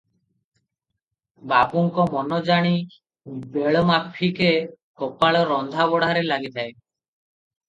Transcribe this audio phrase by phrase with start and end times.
[1.51, 2.71] ବାବୁଙ୍କ ମନ ଜାଣି
[3.59, 4.49] ବେଳ ମାଫିକେ
[5.03, 6.75] ଗୋପାଳ ରନ୍ଧା ବଢ଼ାରେ ଲାଗିଥାଏ।